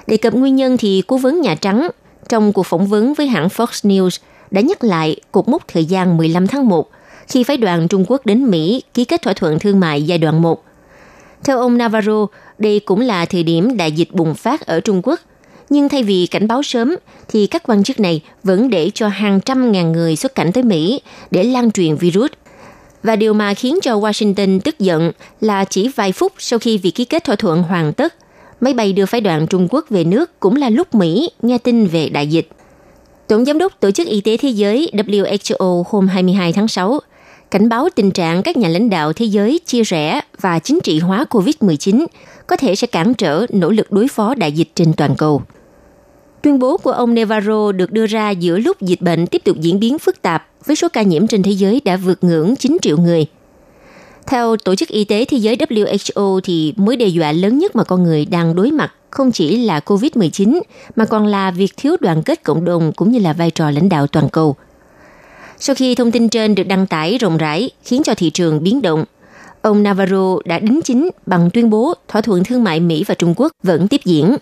Đề 0.07 0.17
cập 0.17 0.33
nguyên 0.33 0.55
nhân 0.55 0.77
thì 0.77 1.03
cố 1.07 1.17
vấn 1.17 1.41
Nhà 1.41 1.55
Trắng 1.55 1.89
trong 2.29 2.53
cuộc 2.53 2.63
phỏng 2.65 2.87
vấn 2.87 3.13
với 3.13 3.27
hãng 3.27 3.47
Fox 3.47 3.67
News 3.89 4.19
đã 4.51 4.61
nhắc 4.61 4.83
lại 4.83 5.17
cột 5.31 5.47
mốc 5.47 5.67
thời 5.67 5.85
gian 5.85 6.17
15 6.17 6.47
tháng 6.47 6.67
1 6.67 6.89
khi 7.27 7.43
phái 7.43 7.57
đoàn 7.57 7.87
Trung 7.87 8.05
Quốc 8.07 8.25
đến 8.25 8.51
Mỹ 8.51 8.83
ký 8.93 9.05
kết 9.05 9.21
thỏa 9.21 9.33
thuận 9.33 9.59
thương 9.59 9.79
mại 9.79 10.03
giai 10.03 10.17
đoạn 10.17 10.41
1. 10.41 10.63
Theo 11.43 11.59
ông 11.59 11.77
Navarro, 11.77 12.27
đây 12.57 12.79
cũng 12.79 12.99
là 12.99 13.25
thời 13.25 13.43
điểm 13.43 13.77
đại 13.77 13.91
dịch 13.91 14.13
bùng 14.13 14.35
phát 14.35 14.65
ở 14.65 14.79
Trung 14.79 15.01
Quốc. 15.03 15.19
Nhưng 15.69 15.89
thay 15.89 16.03
vì 16.03 16.27
cảnh 16.27 16.47
báo 16.47 16.63
sớm, 16.63 16.95
thì 17.27 17.47
các 17.47 17.63
quan 17.67 17.83
chức 17.83 17.99
này 17.99 18.21
vẫn 18.43 18.69
để 18.69 18.91
cho 18.93 19.07
hàng 19.07 19.39
trăm 19.39 19.71
ngàn 19.71 19.91
người 19.91 20.15
xuất 20.15 20.35
cảnh 20.35 20.51
tới 20.51 20.63
Mỹ 20.63 21.01
để 21.31 21.43
lan 21.43 21.71
truyền 21.71 21.95
virus. 21.95 22.31
Và 23.03 23.15
điều 23.15 23.33
mà 23.33 23.53
khiến 23.53 23.79
cho 23.81 23.95
Washington 23.95 24.59
tức 24.59 24.79
giận 24.79 25.11
là 25.41 25.65
chỉ 25.65 25.87
vài 25.95 26.11
phút 26.11 26.33
sau 26.37 26.59
khi 26.59 26.77
việc 26.77 26.91
ký 26.91 27.05
kết 27.05 27.23
thỏa 27.23 27.35
thuận 27.35 27.63
hoàn 27.63 27.93
tất, 27.93 28.13
máy 28.61 28.73
bay 28.73 28.93
đưa 28.93 29.05
phái 29.05 29.21
đoàn 29.21 29.47
Trung 29.47 29.67
Quốc 29.71 29.85
về 29.89 30.03
nước 30.03 30.39
cũng 30.39 30.55
là 30.55 30.69
lúc 30.69 30.95
Mỹ 30.95 31.29
nghe 31.41 31.57
tin 31.57 31.87
về 31.87 32.09
đại 32.09 32.27
dịch. 32.27 32.49
Tổng 33.27 33.45
giám 33.45 33.57
đốc 33.57 33.79
Tổ 33.79 33.91
chức 33.91 34.07
Y 34.07 34.21
tế 34.21 34.37
Thế 34.37 34.49
giới 34.49 34.91
WHO 34.93 35.83
hôm 35.87 36.07
22 36.07 36.53
tháng 36.53 36.67
6 36.67 36.99
cảnh 37.55 37.69
báo 37.69 37.89
tình 37.95 38.11
trạng 38.11 38.43
các 38.43 38.57
nhà 38.57 38.67
lãnh 38.67 38.89
đạo 38.89 39.13
thế 39.13 39.25
giới 39.25 39.59
chia 39.65 39.83
rẽ 39.83 40.21
và 40.41 40.59
chính 40.59 40.79
trị 40.83 40.99
hóa 40.99 41.25
COVID-19 41.29 42.05
có 42.47 42.55
thể 42.55 42.75
sẽ 42.75 42.87
cản 42.87 43.13
trở 43.13 43.45
nỗ 43.49 43.69
lực 43.69 43.91
đối 43.91 44.07
phó 44.07 44.35
đại 44.35 44.51
dịch 44.51 44.71
trên 44.75 44.93
toàn 44.93 45.15
cầu. 45.15 45.41
Tuyên 46.41 46.59
bố 46.59 46.77
của 46.77 46.91
ông 46.91 47.13
Navarro 47.13 47.71
được 47.71 47.91
đưa 47.91 48.05
ra 48.05 48.29
giữa 48.29 48.57
lúc 48.57 48.81
dịch 48.81 49.01
bệnh 49.01 49.27
tiếp 49.27 49.41
tục 49.45 49.57
diễn 49.59 49.79
biến 49.79 49.99
phức 49.99 50.21
tạp 50.21 50.47
với 50.65 50.75
số 50.75 50.87
ca 50.93 51.01
nhiễm 51.01 51.27
trên 51.27 51.43
thế 51.43 51.51
giới 51.51 51.81
đã 51.85 51.97
vượt 51.97 52.23
ngưỡng 52.23 52.55
9 52.55 52.77
triệu 52.81 52.97
người. 52.97 53.25
Theo 54.27 54.55
Tổ 54.57 54.75
chức 54.75 54.89
Y 54.89 55.03
tế 55.03 55.25
Thế 55.25 55.37
giới 55.37 55.55
WHO 55.55 56.39
thì 56.43 56.73
mối 56.77 56.95
đe 56.95 57.07
dọa 57.07 57.31
lớn 57.31 57.57
nhất 57.57 57.75
mà 57.75 57.83
con 57.83 58.03
người 58.03 58.25
đang 58.25 58.55
đối 58.55 58.71
mặt 58.71 58.93
không 59.09 59.31
chỉ 59.31 59.57
là 59.57 59.79
COVID-19 59.79 60.61
mà 60.95 61.05
còn 61.05 61.25
là 61.25 61.51
việc 61.51 61.73
thiếu 61.77 61.95
đoàn 61.99 62.23
kết 62.23 62.43
cộng 62.43 62.65
đồng 62.65 62.91
cũng 62.93 63.11
như 63.11 63.19
là 63.19 63.33
vai 63.33 63.51
trò 63.51 63.71
lãnh 63.71 63.89
đạo 63.89 64.07
toàn 64.07 64.29
cầu. 64.29 64.55
Sau 65.59 65.75
khi 65.75 65.95
thông 65.95 66.11
tin 66.11 66.29
trên 66.29 66.55
được 66.55 66.67
đăng 66.67 66.87
tải 66.87 67.17
rộng 67.17 67.37
rãi 67.37 67.69
khiến 67.83 68.03
cho 68.03 68.15
thị 68.15 68.29
trường 68.29 68.63
biến 68.63 68.81
động, 68.81 69.05
ông 69.61 69.83
Navarro 69.83 70.37
đã 70.45 70.59
đính 70.59 70.81
chính 70.83 71.09
bằng 71.25 71.49
tuyên 71.49 71.69
bố 71.69 71.93
thỏa 72.07 72.21
thuận 72.21 72.43
thương 72.43 72.63
mại 72.63 72.79
Mỹ 72.79 73.03
và 73.07 73.15
Trung 73.15 73.33
Quốc 73.37 73.51
vẫn 73.63 73.87
tiếp 73.87 74.01
diễn. 74.05 74.35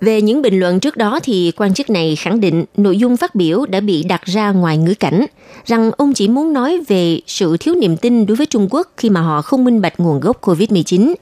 Về 0.00 0.22
những 0.22 0.42
bình 0.42 0.60
luận 0.60 0.80
trước 0.80 0.96
đó 0.96 1.20
thì 1.22 1.52
quan 1.56 1.74
chức 1.74 1.90
này 1.90 2.16
khẳng 2.16 2.40
định 2.40 2.64
nội 2.76 2.98
dung 2.98 3.16
phát 3.16 3.34
biểu 3.34 3.66
đã 3.66 3.80
bị 3.80 4.02
đặt 4.02 4.24
ra 4.24 4.50
ngoài 4.50 4.78
ngữ 4.78 4.94
cảnh, 4.94 5.26
rằng 5.64 5.90
ông 5.96 6.14
chỉ 6.14 6.28
muốn 6.28 6.52
nói 6.52 6.80
về 6.88 7.20
sự 7.26 7.56
thiếu 7.60 7.74
niềm 7.74 7.96
tin 7.96 8.26
đối 8.26 8.36
với 8.36 8.46
Trung 8.46 8.68
Quốc 8.70 8.92
khi 8.96 9.10
mà 9.10 9.20
họ 9.20 9.42
không 9.42 9.64
minh 9.64 9.80
bạch 9.80 10.00
nguồn 10.00 10.20
gốc 10.20 10.40
COVID-19. 10.40 11.14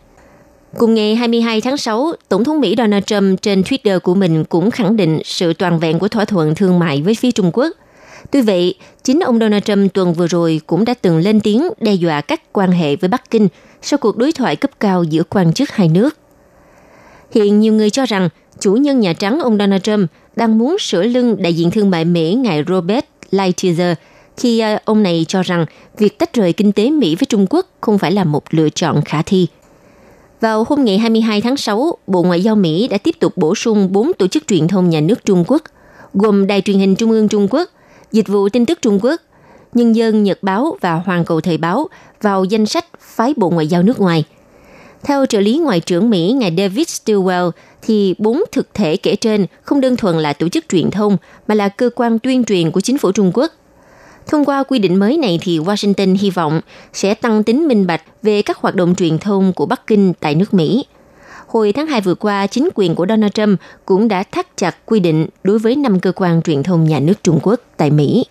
Cùng 0.79 0.95
ngày 0.95 1.15
22 1.15 1.61
tháng 1.61 1.77
6, 1.77 2.13
Tổng 2.29 2.45
thống 2.45 2.61
Mỹ 2.61 2.75
Donald 2.79 3.05
Trump 3.05 3.43
trên 3.43 3.63
Twitter 3.63 4.01
của 4.01 4.15
mình 4.15 4.45
cũng 4.45 4.71
khẳng 4.71 4.97
định 4.97 5.19
sự 5.25 5.53
toàn 5.53 5.79
vẹn 5.79 5.99
của 5.99 6.09
thỏa 6.09 6.25
thuận 6.25 6.55
thương 6.55 6.79
mại 6.79 7.03
với 7.03 7.15
phía 7.15 7.31
Trung 7.31 7.51
Quốc. 7.53 7.73
Tuy 8.33 8.41
vậy, 8.41 8.75
chính 9.05 9.21
ông 9.21 9.39
Donald 9.39 9.65
Trump 9.65 9.95
tuần 9.95 10.13
vừa 10.13 10.27
rồi 10.27 10.61
cũng 10.67 10.85
đã 10.85 10.95
từng 11.03 11.19
lên 11.19 11.41
tiếng 11.41 11.69
đe 11.81 11.95
dọa 11.95 12.21
các 12.21 12.53
quan 12.53 12.73
hệ 12.73 12.97
với 12.97 13.09
Bắc 13.09 13.31
Kinh 13.31 13.49
sau 13.83 13.99
cuộc 13.99 14.17
đối 14.17 14.33
thoại 14.33 14.57
cấp 14.57 14.71
cao 14.81 15.05
giữa 15.05 15.23
quan 15.23 15.53
chức 15.53 15.71
hai 15.71 15.89
nước. 15.89 16.19
Hiện 17.35 17.61
nhiều 17.61 17.73
người 17.73 17.91
cho 17.91 18.07
rằng 18.07 18.29
chủ 18.61 18.75
nhân 18.75 19.01
Nhà 19.01 19.13
Trắng 19.13 19.41
ông 19.41 19.59
Donald 19.59 19.83
Trump 19.83 20.11
đang 20.37 20.59
muốn 20.59 20.79
sửa 20.79 21.03
lưng 21.03 21.37
đại 21.43 21.55
diện 21.55 21.71
thương 21.71 21.91
mại 21.91 22.05
Mỹ 22.05 22.35
ngài 22.35 22.65
Robert 22.69 23.05
Lighthizer 23.31 23.95
khi 24.37 24.59
à, 24.59 24.81
ông 24.85 25.03
này 25.03 25.25
cho 25.29 25.43
rằng 25.43 25.67
việc 25.99 26.19
tách 26.19 26.35
rời 26.35 26.53
kinh 26.53 26.73
tế 26.73 26.91
Mỹ 26.91 27.15
với 27.15 27.27
Trung 27.29 27.47
Quốc 27.51 27.67
không 27.81 27.99
phải 27.99 28.13
là 28.13 28.25
một 28.25 28.45
lựa 28.51 28.69
chọn 28.69 29.03
khả 29.05 29.23
thi– 29.23 29.47
vào 30.41 30.65
hôm 30.69 30.85
ngày 30.85 30.99
22 30.99 31.41
tháng 31.41 31.57
6, 31.57 31.99
Bộ 32.07 32.23
Ngoại 32.23 32.43
giao 32.43 32.57
Mỹ 32.57 32.89
đã 32.89 32.99
tiếp 32.99 33.15
tục 33.21 33.37
bổ 33.37 33.55
sung 33.55 33.93
4 33.93 34.13
tổ 34.13 34.27
chức 34.27 34.47
truyền 34.47 34.69
thông 34.69 34.91
nhà 34.91 35.01
nước 35.01 35.25
Trung 35.25 35.45
Quốc, 35.47 35.63
gồm 36.15 36.47
Đài 36.47 36.61
truyền 36.61 36.79
hình 36.79 36.97
Trung 36.97 37.11
ương 37.11 37.29
Trung 37.29 37.49
Quốc, 37.51 37.71
Dịch 38.13 38.29
vụ 38.29 38.49
tin 38.49 38.67
tức 38.67 38.79
Trung 38.83 38.99
Quốc, 39.03 39.21
Nhân 39.75 39.97
dân 39.97 40.23
Nhật 40.23 40.43
báo 40.43 40.77
và 40.81 40.95
Hoàng 40.95 41.25
cầu 41.25 41.41
Thời 41.41 41.59
báo 41.59 41.89
vào 42.23 42.45
danh 42.45 42.67
sách 42.67 42.87
phái 43.01 43.35
Bộ 43.37 43.51
Ngoại 43.51 43.67
giao 43.67 43.83
nước 43.83 44.01
ngoài. 44.01 44.25
Theo 45.03 45.27
trợ 45.27 45.41
lý 45.41 45.59
Ngoại 45.59 45.81
trưởng 45.81 46.11
Mỹ 46.11 46.33
ngài 46.33 46.55
David 46.59 46.87
Stilwell, 46.87 47.51
thì 47.83 48.15
bốn 48.19 48.43
thực 48.53 48.75
thể 48.75 48.97
kể 48.97 49.17
trên 49.17 49.47
không 49.63 49.81
đơn 49.81 49.97
thuần 49.97 50.19
là 50.19 50.33
tổ 50.33 50.49
chức 50.49 50.65
truyền 50.69 50.91
thông 50.91 51.17
mà 51.49 51.55
là 51.55 51.69
cơ 51.69 51.91
quan 51.95 52.19
tuyên 52.19 52.45
truyền 52.45 52.71
của 52.71 52.81
chính 52.81 52.99
phủ 52.99 53.13
Trung 53.13 53.31
Quốc 53.35 53.53
Thông 54.27 54.45
qua 54.45 54.63
quy 54.63 54.79
định 54.79 54.97
mới 54.97 55.17
này 55.17 55.39
thì 55.43 55.59
Washington 55.59 56.17
hy 56.21 56.31
vọng 56.31 56.61
sẽ 56.93 57.15
tăng 57.15 57.43
tính 57.43 57.69
minh 57.69 57.87
bạch 57.87 58.03
về 58.23 58.43
các 58.43 58.57
hoạt 58.57 58.75
động 58.75 58.95
truyền 58.95 59.19
thông 59.19 59.53
của 59.53 59.67
Bắc 59.67 59.87
Kinh 59.87 60.13
tại 60.21 60.35
nước 60.35 60.55
Mỹ. 60.55 60.85
Hồi 61.53 61.73
tháng 61.73 61.87
2 61.87 62.01
vừa 62.01 62.15
qua, 62.15 62.47
chính 62.47 62.69
quyền 62.75 62.95
của 62.95 63.07
Donald 63.09 63.33
Trump 63.33 63.61
cũng 63.87 64.09
đã 64.09 64.23
thắt 64.23 64.57
chặt 64.57 64.77
quy 64.87 65.01
định 65.01 65.27
đối 65.45 65.59
với 65.59 65.77
năm 65.77 66.01
cơ 66.01 66.13
quan 66.17 66.43
truyền 66.43 66.63
thông 66.63 66.85
nhà 66.85 67.01
nước 67.01 67.15
Trung 67.25 67.41
Quốc 67.43 67.61
tại 67.77 67.91
Mỹ. 67.91 68.25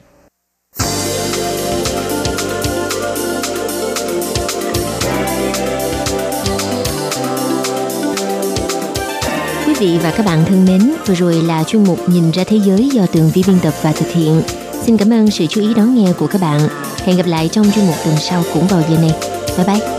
Quý 9.66 9.74
vị 9.80 9.98
và 10.04 10.14
các 10.18 10.26
bạn 10.26 10.46
thân 10.46 10.66
mến, 10.66 10.92
vừa 11.06 11.16
rồi 11.16 11.36
là 11.36 11.64
chuyên 11.64 11.84
mục 11.84 12.00
Nhìn 12.10 12.32
ra 12.32 12.44
thế 12.44 12.60
giới 12.66 12.90
do 12.90 13.06
tường 13.06 13.32
vi 13.34 13.44
biên 13.48 13.58
tập 13.62 13.74
và 13.82 13.92
thực 13.92 14.08
hiện. 14.12 14.42
Xin 14.82 14.98
cảm 14.98 15.14
ơn 15.14 15.32
sự 15.32 15.46
chú 15.46 15.62
ý 15.62 15.74
đón 15.74 15.96
nghe 15.96 16.14
của 16.20 16.28
các 16.28 16.42
bạn. 16.42 16.60
Hẹn 17.04 17.18
gặp 17.18 17.28
lại 17.28 17.50
trong 17.52 17.72
chuyên 17.76 17.86
mục 17.86 17.96
tuần 18.06 18.16
sau 18.18 18.44
cũng 18.54 18.68
vào 18.68 18.82
giờ 18.90 18.98
này. 18.98 19.14
Bye 19.58 19.68
bye. 19.68 19.99